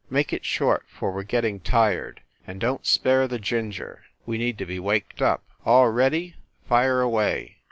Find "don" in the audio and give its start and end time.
2.59-2.79